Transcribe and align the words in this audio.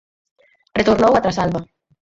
Retornou 0.79 1.11
a 1.15 1.23
Trasalba. 1.27 1.61